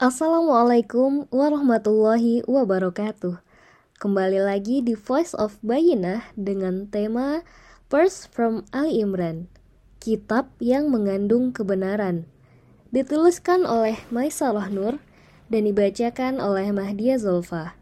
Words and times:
Assalamualaikum 0.00 1.28
warahmatullahi 1.28 2.40
wabarakatuh. 2.48 3.36
Kembali 4.00 4.40
lagi 4.40 4.80
di 4.80 4.96
Voice 4.96 5.36
of 5.36 5.60
Bayinah 5.60 6.24
dengan 6.40 6.88
tema 6.88 7.44
Verse 7.92 8.24
from 8.24 8.64
Ali 8.72 9.04
Imran, 9.04 9.52
kitab 10.00 10.56
yang 10.56 10.88
mengandung 10.88 11.52
kebenaran. 11.52 12.24
Dituliskan 12.96 13.68
oleh 13.68 14.00
Maisarah 14.08 14.72
Nur 14.72 15.04
dan 15.52 15.68
dibacakan 15.68 16.40
oleh 16.40 16.72
Mahdia 16.72 17.20
Zulfa. 17.20 17.76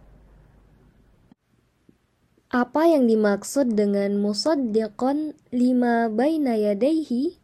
Apa 2.50 2.98
yang 2.98 3.06
dimaksud 3.06 3.78
dengan 3.78 4.18
musaddiqan 4.18 5.38
lima 5.54 6.10
baina 6.10 6.58
yadaihi? 6.58 7.38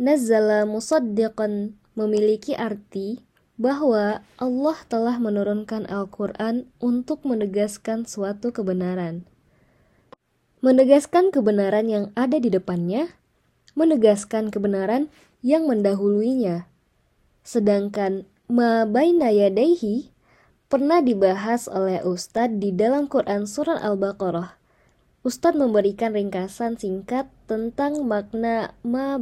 Nazzala 0.00 0.64
musaddiqan 0.64 1.76
memiliki 1.94 2.54
arti 2.54 3.24
bahwa 3.60 4.24
Allah 4.40 4.78
telah 4.88 5.20
menurunkan 5.20 5.84
Al-Quran 5.84 6.64
untuk 6.80 7.28
menegaskan 7.28 8.08
suatu 8.08 8.56
kebenaran. 8.56 9.28
Menegaskan 10.64 11.28
kebenaran 11.28 11.88
yang 11.88 12.04
ada 12.16 12.40
di 12.40 12.48
depannya, 12.48 13.12
menegaskan 13.76 14.48
kebenaran 14.48 15.12
yang 15.44 15.68
mendahuluinya. 15.68 16.68
Sedangkan 17.44 18.24
ma 18.48 18.88
baina 18.88 19.28
yadaihi 19.28 20.08
pernah 20.72 21.04
dibahas 21.04 21.68
oleh 21.68 22.00
Ustadz 22.00 22.60
di 22.60 22.72
dalam 22.72 23.12
Quran 23.12 23.44
Surat 23.44 23.80
Al-Baqarah. 23.84 24.56
Ustadz 25.20 25.60
memberikan 25.60 26.16
ringkasan 26.16 26.80
singkat 26.80 27.28
tentang 27.44 28.08
makna 28.08 28.72
ma. 28.80 29.20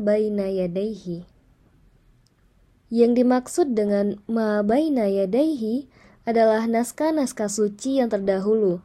Yang 2.88 3.24
dimaksud 3.24 3.76
dengan 3.76 4.16
ma 4.24 4.64
baina 4.64 5.08
yadaihi 5.12 5.88
adalah 6.24 6.64
naskah-naskah 6.64 7.52
suci 7.52 8.00
yang 8.00 8.08
terdahulu 8.08 8.80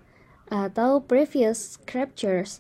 atau 0.52 1.04
previous 1.04 1.80
scriptures. 1.80 2.60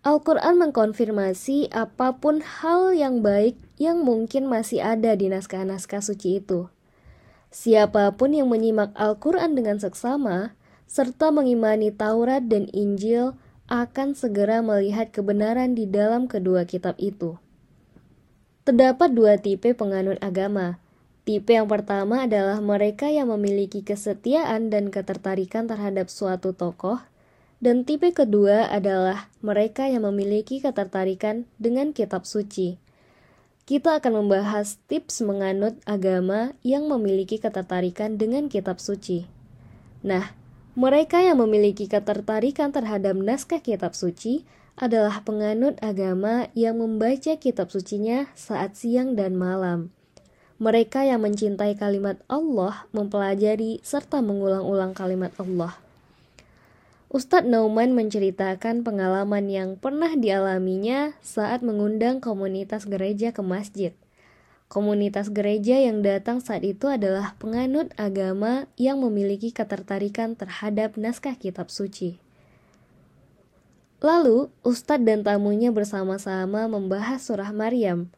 Al-Quran 0.00 0.56
mengkonfirmasi 0.56 1.70
apa 1.70 2.18
pun 2.18 2.40
hal 2.40 2.96
yang 2.96 3.20
baik 3.20 3.54
yang 3.76 4.00
mungkin 4.00 4.48
masih 4.48 4.80
ada 4.80 5.12
di 5.12 5.28
naskah-naskah 5.28 6.00
suci 6.00 6.40
itu. 6.40 6.72
Siapa 7.52 8.14
pun 8.14 8.32
yang 8.32 8.48
menyimak 8.48 8.94
Al-Quran 8.96 9.58
dengan 9.58 9.76
seksama, 9.76 10.56
serta 10.88 11.28
mengimani 11.34 11.92
Taurat 11.92 12.46
dan 12.46 12.70
Injil, 12.70 13.36
akan 13.70 14.18
segera 14.18 14.64
melihat 14.64 15.14
kebenaran 15.14 15.78
di 15.78 15.86
dalam 15.86 16.26
kedua 16.26 16.66
kitab 16.66 16.98
itu. 16.98 17.38
Terdapat 18.60 19.16
dua 19.16 19.40
tipe 19.40 19.72
penganut 19.72 20.20
agama. 20.20 20.76
Tipe 21.24 21.56
yang 21.56 21.64
pertama 21.64 22.28
adalah 22.28 22.60
mereka 22.60 23.08
yang 23.08 23.32
memiliki 23.32 23.80
kesetiaan 23.80 24.68
dan 24.68 24.92
ketertarikan 24.92 25.64
terhadap 25.64 26.12
suatu 26.12 26.52
tokoh, 26.52 27.00
dan 27.60 27.88
tipe 27.88 28.12
kedua 28.12 28.68
adalah 28.68 29.32
mereka 29.40 29.88
yang 29.88 30.04
memiliki 30.04 30.60
ketertarikan 30.60 31.48
dengan 31.56 31.96
kitab 31.96 32.28
suci. 32.28 32.76
Kita 33.64 34.02
akan 34.02 34.24
membahas 34.24 34.76
tips 34.90 35.22
menganut 35.24 35.78
agama 35.86 36.52
yang 36.60 36.84
memiliki 36.84 37.40
ketertarikan 37.40 38.20
dengan 38.20 38.50
kitab 38.52 38.76
suci. 38.76 39.24
Nah, 40.04 40.36
mereka 40.76 41.20
yang 41.24 41.40
memiliki 41.40 41.88
ketertarikan 41.88 42.72
terhadap 42.76 43.16
naskah 43.16 43.60
kitab 43.64 43.96
suci 43.96 44.44
adalah 44.80 45.20
penganut 45.20 45.76
agama 45.84 46.48
yang 46.56 46.80
membaca 46.80 47.36
kitab 47.36 47.68
sucinya 47.68 48.32
saat 48.32 48.80
siang 48.80 49.12
dan 49.12 49.36
malam. 49.36 49.92
Mereka 50.56 51.04
yang 51.04 51.20
mencintai 51.20 51.76
kalimat 51.76 52.16
Allah, 52.32 52.88
mempelajari 52.96 53.84
serta 53.84 54.24
mengulang-ulang 54.24 54.96
kalimat 54.96 55.36
Allah. 55.36 55.76
Ustadz 57.12 57.48
Nauman 57.48 57.92
menceritakan 57.92 58.80
pengalaman 58.80 59.52
yang 59.52 59.76
pernah 59.76 60.16
dialaminya 60.16 61.12
saat 61.20 61.60
mengundang 61.60 62.24
komunitas 62.24 62.88
gereja 62.88 63.36
ke 63.36 63.44
masjid. 63.44 63.92
Komunitas 64.70 65.28
gereja 65.34 65.82
yang 65.82 66.06
datang 66.06 66.38
saat 66.38 66.62
itu 66.62 66.86
adalah 66.86 67.34
penganut 67.42 67.90
agama 67.98 68.70
yang 68.78 69.02
memiliki 69.02 69.50
ketertarikan 69.50 70.38
terhadap 70.38 70.94
naskah 70.94 71.34
kitab 71.34 71.68
suci. 71.68 72.22
Lalu, 74.00 74.48
Ustadz 74.64 75.04
dan 75.04 75.20
tamunya 75.20 75.68
bersama-sama 75.76 76.64
membahas 76.72 77.20
surah 77.20 77.52
Maryam. 77.52 78.08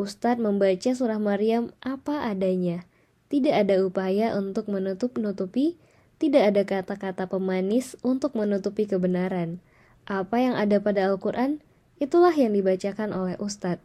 Ustadz 0.00 0.40
membaca 0.40 0.90
surah 0.96 1.20
Maryam 1.20 1.76
apa 1.84 2.24
adanya. 2.24 2.88
Tidak 3.28 3.52
ada 3.52 3.84
upaya 3.84 4.32
untuk 4.32 4.72
menutup-nutupi, 4.72 5.76
tidak 6.16 6.42
ada 6.52 6.62
kata-kata 6.64 7.28
pemanis 7.28 8.00
untuk 8.00 8.32
menutupi 8.32 8.88
kebenaran. 8.88 9.60
Apa 10.08 10.40
yang 10.40 10.56
ada 10.56 10.80
pada 10.80 11.12
Al-Quran, 11.12 11.60
itulah 12.00 12.32
yang 12.32 12.56
dibacakan 12.56 13.12
oleh 13.12 13.36
Ustadz. 13.36 13.84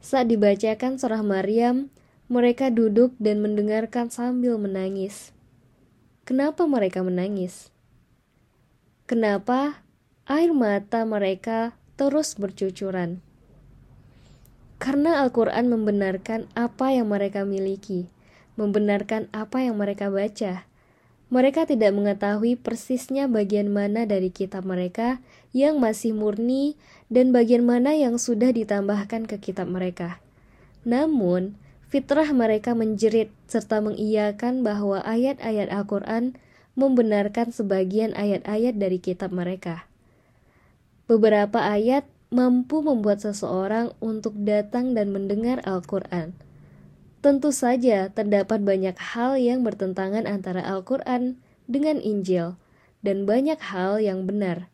Saat 0.00 0.32
dibacakan 0.32 0.96
surah 0.96 1.20
Maryam, 1.20 1.92
mereka 2.32 2.72
duduk 2.72 3.12
dan 3.20 3.44
mendengarkan 3.44 4.08
sambil 4.08 4.56
menangis. 4.56 5.36
Kenapa 6.24 6.64
mereka 6.64 7.04
menangis? 7.04 7.68
Kenapa 9.08 9.84
air 10.28 10.52
mata 10.52 11.08
mereka 11.08 11.72
terus 11.96 12.36
bercucuran. 12.36 13.24
Karena 14.76 15.24
Al-Quran 15.24 15.72
membenarkan 15.72 16.44
apa 16.52 16.92
yang 16.92 17.08
mereka 17.08 17.48
miliki, 17.48 18.12
membenarkan 18.60 19.32
apa 19.32 19.64
yang 19.64 19.80
mereka 19.80 20.12
baca. 20.12 20.68
Mereka 21.32 21.64
tidak 21.64 21.96
mengetahui 21.96 22.60
persisnya 22.60 23.24
bagian 23.24 23.72
mana 23.72 24.04
dari 24.04 24.28
kitab 24.28 24.68
mereka 24.68 25.24
yang 25.56 25.80
masih 25.80 26.12
murni 26.12 26.76
dan 27.08 27.32
bagian 27.32 27.64
mana 27.64 27.96
yang 27.96 28.20
sudah 28.20 28.52
ditambahkan 28.52 29.24
ke 29.24 29.40
kitab 29.40 29.72
mereka. 29.72 30.20
Namun, 30.84 31.56
fitrah 31.88 32.28
mereka 32.36 32.76
menjerit 32.76 33.32
serta 33.48 33.80
mengiyakan 33.80 34.60
bahwa 34.60 35.00
ayat-ayat 35.08 35.72
Al-Quran 35.72 36.36
membenarkan 36.76 37.48
sebagian 37.48 38.12
ayat-ayat 38.12 38.76
dari 38.76 39.00
kitab 39.00 39.32
mereka. 39.32 39.88
Beberapa 41.08 41.64
ayat 41.64 42.04
mampu 42.28 42.84
membuat 42.84 43.24
seseorang 43.24 43.96
untuk 44.04 44.36
datang 44.36 44.92
dan 44.92 45.08
mendengar 45.08 45.64
Al-Quran. 45.64 46.36
Tentu 47.24 47.50
saja 47.50 48.12
terdapat 48.12 48.60
banyak 48.60 48.94
hal 48.94 49.40
yang 49.40 49.64
bertentangan 49.64 50.28
antara 50.28 50.60
Al-Quran 50.62 51.40
dengan 51.64 51.98
Injil, 51.98 52.60
dan 53.00 53.24
banyak 53.24 53.56
hal 53.58 53.98
yang 54.04 54.28
benar. 54.28 54.68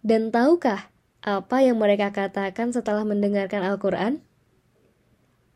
Dan 0.00 0.32
tahukah 0.32 0.88
apa 1.20 1.56
yang 1.60 1.76
mereka 1.76 2.14
katakan 2.14 2.72
setelah 2.72 3.04
mendengarkan 3.04 3.62
Al-Quran? 3.66 4.24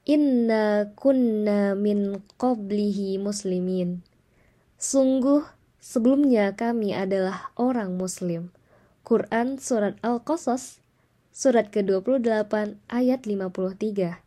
Inna 0.05 0.93
kunna 0.99 1.73
min 1.79 2.21
qablihi 2.37 3.17
muslimin. 3.17 4.03
Sungguh, 4.77 5.49
sebelumnya 5.81 6.53
kami 6.53 6.93
adalah 6.93 7.53
orang 7.57 7.95
muslim. 7.95 8.53
Quran 9.01 9.57
Surat 9.57 9.97
Al-Qasas, 10.05 10.79
Surat 11.33 11.73
ke-28 11.73 12.77
ayat 12.93 13.21
53. 13.25 14.21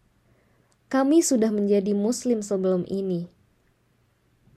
Kami 0.90 1.18
sudah 1.22 1.54
menjadi 1.54 1.94
muslim 1.94 2.42
sebelum 2.42 2.82
ini. 2.90 3.30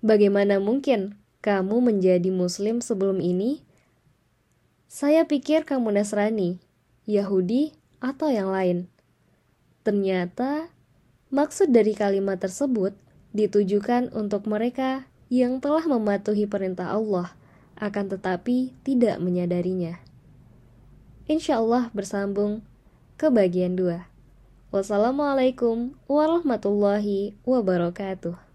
Bagaimana 0.00 0.56
mungkin 0.56 1.20
kamu 1.44 1.84
menjadi 1.92 2.32
muslim 2.32 2.80
sebelum 2.80 3.20
ini? 3.20 3.60
Saya 4.88 5.28
pikir 5.28 5.68
kamu 5.68 6.00
Nasrani, 6.00 6.58
Yahudi, 7.04 7.76
atau 8.00 8.32
yang 8.32 8.48
lain. 8.48 8.88
Ternyata, 9.84 10.72
maksud 11.28 11.70
dari 11.70 11.92
kalimat 11.92 12.40
tersebut 12.40 12.96
ditujukan 13.36 14.10
untuk 14.16 14.48
mereka 14.48 15.04
yang 15.28 15.60
telah 15.60 15.84
mematuhi 15.84 16.48
perintah 16.48 16.96
Allah, 16.96 17.36
akan 17.76 18.16
tetapi 18.16 18.72
tidak 18.82 19.20
menyadarinya 19.20 20.06
insya 21.26 21.58
Allah 21.58 21.90
bersambung 21.90 22.62
ke 23.18 23.26
bagian 23.28 23.74
2. 23.74 24.06
Wassalamualaikum 24.70 25.98
warahmatullahi 26.06 27.34
wabarakatuh. 27.42 28.45